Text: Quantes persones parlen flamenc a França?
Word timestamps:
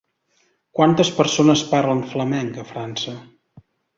Quantes 0.79 1.11
persones 1.17 1.63
parlen 1.75 2.01
flamenc 2.15 2.57
a 2.65 2.67
França? 2.73 3.17